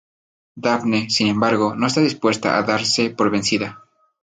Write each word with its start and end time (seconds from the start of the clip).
Daphne, 0.55 1.11
sin 1.11 1.27
embargo, 1.27 1.75
no 1.75 1.85
está 1.85 2.01
dispuesta 2.01 2.57
a 2.57 2.63
darse 2.63 3.11
por 3.11 3.29
vencida. 3.29 3.85